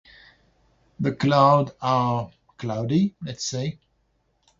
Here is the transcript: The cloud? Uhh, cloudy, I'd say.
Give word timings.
The 0.99 1.13
cloud? 1.13 1.77
Uhh, 1.79 2.31
cloudy, 2.57 3.13
I'd 3.27 3.39
say. 3.39 3.77